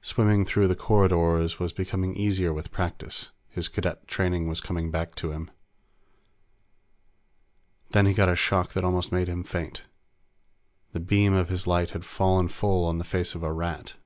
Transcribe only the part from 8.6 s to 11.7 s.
that almost made him faint. The beam of his